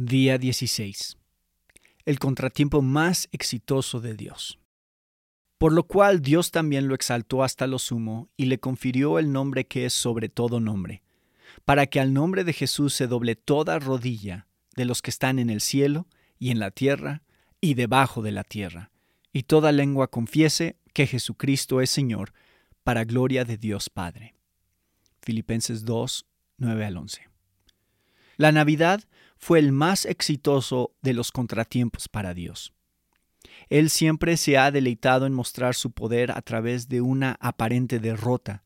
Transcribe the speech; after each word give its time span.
Día 0.00 0.38
16. 0.38 1.16
El 2.04 2.20
contratiempo 2.20 2.82
más 2.82 3.28
exitoso 3.32 4.00
de 4.00 4.14
Dios. 4.14 4.60
Por 5.58 5.72
lo 5.72 5.88
cual 5.88 6.22
Dios 6.22 6.52
también 6.52 6.86
lo 6.86 6.94
exaltó 6.94 7.42
hasta 7.42 7.66
lo 7.66 7.80
sumo 7.80 8.28
y 8.36 8.44
le 8.44 8.60
confirió 8.60 9.18
el 9.18 9.32
nombre 9.32 9.66
que 9.66 9.86
es 9.86 9.92
sobre 9.92 10.28
todo 10.28 10.60
nombre, 10.60 11.02
para 11.64 11.88
que 11.88 11.98
al 11.98 12.14
nombre 12.14 12.44
de 12.44 12.52
Jesús 12.52 12.94
se 12.94 13.08
doble 13.08 13.34
toda 13.34 13.80
rodilla 13.80 14.46
de 14.76 14.84
los 14.84 15.02
que 15.02 15.10
están 15.10 15.40
en 15.40 15.50
el 15.50 15.60
cielo 15.60 16.06
y 16.38 16.52
en 16.52 16.60
la 16.60 16.70
tierra 16.70 17.24
y 17.60 17.74
debajo 17.74 18.22
de 18.22 18.30
la 18.30 18.44
tierra, 18.44 18.92
y 19.32 19.42
toda 19.42 19.72
lengua 19.72 20.06
confiese 20.06 20.76
que 20.92 21.08
Jesucristo 21.08 21.80
es 21.80 21.90
Señor, 21.90 22.34
para 22.84 23.02
gloria 23.02 23.44
de 23.44 23.56
Dios 23.56 23.90
Padre. 23.90 24.36
Filipenses 25.22 25.84
2, 25.84 26.24
9 26.58 26.84
al 26.84 26.96
11. 26.98 27.37
La 28.38 28.52
Navidad 28.52 29.02
fue 29.36 29.58
el 29.58 29.72
más 29.72 30.06
exitoso 30.06 30.94
de 31.02 31.12
los 31.12 31.32
contratiempos 31.32 32.08
para 32.08 32.34
Dios. 32.34 32.72
Él 33.68 33.90
siempre 33.90 34.36
se 34.36 34.56
ha 34.56 34.70
deleitado 34.70 35.26
en 35.26 35.34
mostrar 35.34 35.74
su 35.74 35.90
poder 35.90 36.30
a 36.30 36.40
través 36.40 36.88
de 36.88 37.00
una 37.00 37.36
aparente 37.40 37.98
derrota, 37.98 38.62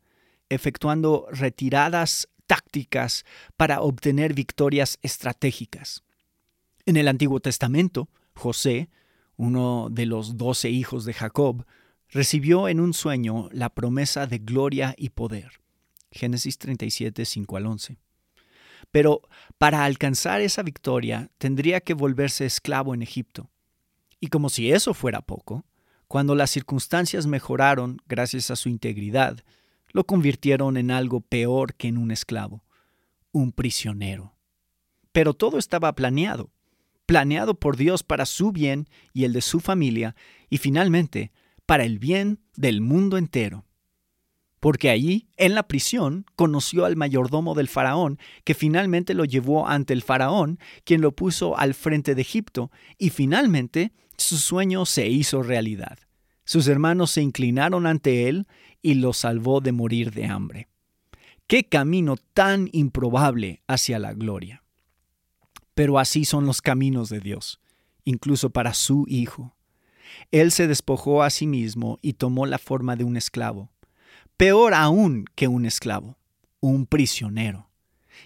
efectuando 0.51 1.27
retiradas 1.31 2.29
tácticas 2.47 3.25
para 3.57 3.81
obtener 3.81 4.35
victorias 4.35 4.99
estratégicas. 5.01 6.05
En 6.85 6.99
el 6.99 7.09
Antiguo 7.09 7.41
Testamento, 7.41 8.11
José, 8.35 8.91
uno 9.37 9.89
de 9.91 10.05
los 10.05 10.37
doce 10.37 10.69
hijos 10.69 11.07
de 11.07 11.15
Jacob, 11.15 11.65
recibió 12.11 12.69
en 12.69 12.79
un 12.79 12.93
sueño 12.93 13.49
la 13.53 13.71
promesa 13.71 14.27
de 14.27 14.39
gloria 14.39 14.95
y 14.99 15.09
poder. 15.09 15.63
Génesis 16.11 16.59
37, 16.59 17.25
5 17.25 17.57
al 17.57 17.67
11. 17.67 17.97
Pero 18.91 19.23
para 19.59 19.85
alcanzar 19.85 20.41
esa 20.41 20.63
victoria 20.63 21.31
tendría 21.39 21.81
que 21.81 21.95
volverse 21.95 22.45
esclavo 22.45 22.95
en 22.95 23.03
Egipto. 23.03 23.51
Y 24.21 24.29
como 24.29 24.51
si 24.51 24.73
eso 24.73 24.95
fuera 24.95 25.23
poco, 25.23 25.65
cuando 26.09 26.35
las 26.35 26.51
circunstancias 26.51 27.27
mejoraron 27.27 27.99
gracias 28.07 28.51
a 28.51 28.57
su 28.57 28.69
integridad, 28.69 29.39
lo 29.93 30.05
convirtieron 30.05 30.77
en 30.77 30.91
algo 30.91 31.21
peor 31.21 31.75
que 31.75 31.89
en 31.89 31.99
un 31.99 32.11
esclavo, 32.11 32.65
un 33.31 33.53
prisionero. 33.53 34.37
Pero 35.13 35.35
todo 35.35 35.59
estaba 35.59 35.95
planeado, 35.95 36.51
planeado 37.07 37.55
por 37.55 37.77
Dios 37.77 38.03
para 38.03 38.27
su 38.27 38.53
bien 38.53 38.89
y 39.13 39.25
el 39.25 39.33
de 39.33 39.41
su 39.43 39.61
familia, 39.61 40.15
y 40.51 40.59
finalmente 40.59 41.33
para 41.67 41.85
el 41.85 41.99
bien 41.99 42.41
del 42.57 42.81
mundo 42.81 43.17
entero 43.19 43.65
porque 44.63 44.91
allí, 44.91 45.27
en 45.39 45.57
la 45.57 45.65
prisión, 45.65 46.25
conoció 46.37 46.85
al 46.85 46.95
mayordomo 46.95 47.57
del 47.57 47.67
faraón, 47.67 48.21
que 48.45 48.55
finalmente 48.55 49.13
lo 49.13 49.25
llevó 49.25 49.67
ante 49.67 49.93
el 49.93 50.03
faraón, 50.03 50.61
quien 50.85 51.01
lo 51.01 51.11
puso 51.11 51.59
al 51.59 51.75
frente 51.75 52.15
de 52.15 52.23
Egipto, 52.23 52.71
y 52.97 53.11
finalmente 53.11 53.91
su 54.17 54.37
sueño 54.37 54.87
se 54.87 55.09
hizo 55.09 55.43
realidad. 55.43 55.99
Sus 56.45 56.69
hermanos 56.69 57.11
se 57.11 57.23
inclinaron 57.23 57.89
ante 57.89 58.29
él 58.29 58.47
y 58.83 58.95
lo 58.95 59.13
salvó 59.15 59.61
de 59.61 59.73
morir 59.73 60.13
de 60.13 60.27
hambre. 60.27 60.69
¡Qué 61.49 61.65
camino 61.65 62.15
tan 62.17 62.69
improbable 62.71 63.65
hacia 63.67 63.99
la 63.99 64.13
gloria! 64.13 64.63
Pero 65.75 65.99
así 65.99 66.25
son 66.25 66.47
los 66.47 66.63
caminos 66.63 67.09
de 67.09 67.19
Dios, 67.19 67.61
incluso 68.05 68.51
para 68.51 68.75
su 68.75 69.07
Hijo. 69.09 69.57
Él 70.31 70.53
se 70.53 70.69
despojó 70.69 71.25
a 71.25 71.31
sí 71.31 71.49
mismo 71.49 71.99
y 72.01 72.13
tomó 72.13 72.47
la 72.47 72.59
forma 72.59 72.95
de 72.95 73.03
un 73.03 73.17
esclavo 73.17 73.72
peor 74.37 74.75
aún 74.75 75.25
que 75.35 75.49
un 75.49 75.67
esclavo, 75.67 76.19
un 76.61 76.87
prisionero, 76.87 77.71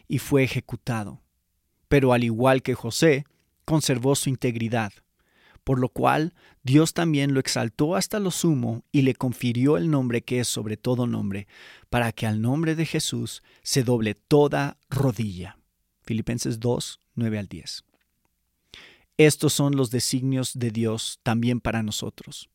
y 0.08 0.18
fue 0.18 0.42
ejecutado. 0.42 1.20
Pero 1.88 2.12
al 2.12 2.24
igual 2.24 2.62
que 2.62 2.74
José, 2.74 3.24
conservó 3.64 4.14
su 4.14 4.30
integridad, 4.30 4.92
por 5.64 5.80
lo 5.80 5.88
cual 5.88 6.34
Dios 6.62 6.94
también 6.94 7.34
lo 7.34 7.40
exaltó 7.40 7.96
hasta 7.96 8.20
lo 8.20 8.30
sumo 8.30 8.84
y 8.92 9.02
le 9.02 9.14
confirió 9.14 9.76
el 9.76 9.90
nombre 9.90 10.22
que 10.22 10.40
es 10.40 10.48
sobre 10.48 10.76
todo 10.76 11.06
nombre, 11.06 11.48
para 11.90 12.12
que 12.12 12.26
al 12.26 12.40
nombre 12.40 12.74
de 12.76 12.86
Jesús 12.86 13.42
se 13.62 13.82
doble 13.82 14.14
toda 14.14 14.78
rodilla. 14.88 15.58
Filipenses 16.02 16.60
2, 16.60 17.00
9 17.16 17.38
al 17.38 17.48
10. 17.48 17.84
Estos 19.18 19.52
son 19.52 19.76
los 19.76 19.90
designios 19.90 20.58
de 20.58 20.70
Dios 20.70 21.20
también 21.22 21.60
para 21.60 21.82
nosotros. 21.82 22.48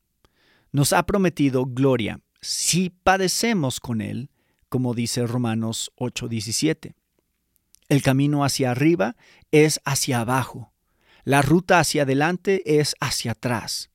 Nos 0.72 0.94
ha 0.94 1.06
prometido 1.06 1.66
gloria 1.66 2.22
si 2.42 2.90
padecemos 2.90 3.80
con 3.80 4.02
Él, 4.02 4.30
como 4.70 4.94
dice 4.94 5.26
Romanos 5.28 5.92
8:17. 5.98 6.96
El 7.90 8.02
camino 8.02 8.44
hacia 8.46 8.72
arriba 8.72 9.16
es 9.52 9.82
hacia 9.86 10.22
abajo. 10.22 10.72
La 11.24 11.42
ruta 11.42 11.80
hacia 11.80 12.04
adelante 12.04 12.80
es 12.80 12.96
hacia 13.00 13.32
atrás. 13.34 13.90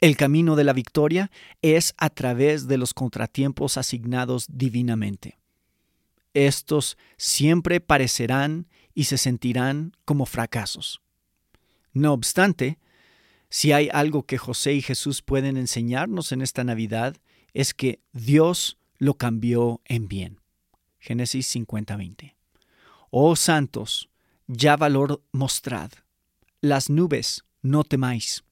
El 0.00 0.16
camino 0.16 0.56
de 0.56 0.64
la 0.64 0.72
victoria 0.72 1.30
es 1.62 1.94
a 1.98 2.10
través 2.10 2.68
de 2.68 2.78
los 2.78 2.94
contratiempos 2.94 3.76
asignados 3.76 4.46
divinamente. 4.48 5.38
Estos 6.32 6.96
siempre 7.16 7.80
parecerán 7.80 8.68
y 8.94 9.04
se 9.04 9.18
sentirán 9.18 9.92
como 10.04 10.26
fracasos. 10.26 11.00
No 11.92 12.12
obstante, 12.12 12.78
si 13.48 13.72
hay 13.72 13.88
algo 13.92 14.22
que 14.22 14.38
José 14.38 14.74
y 14.74 14.82
Jesús 14.82 15.22
pueden 15.22 15.56
enseñarnos 15.56 16.32
en 16.32 16.40
esta 16.40 16.62
Navidad, 16.62 17.16
es 17.54 17.74
que 17.74 18.00
Dios 18.12 18.78
lo 18.98 19.14
cambió 19.14 19.80
en 19.84 20.08
bien. 20.08 20.40
Génesis 20.98 21.54
50:20. 21.54 22.34
Oh 23.10 23.34
santos, 23.36 24.08
ya 24.46 24.76
valor 24.76 25.22
mostrad. 25.32 25.90
Las 26.60 26.90
nubes, 26.90 27.44
no 27.62 27.84
temáis. 27.84 28.44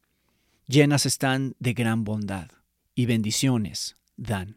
Llenas 0.66 1.06
están 1.06 1.54
de 1.58 1.74
gran 1.74 2.04
bondad 2.04 2.50
y 2.94 3.06
bendiciones 3.06 3.96
dan. 4.16 4.56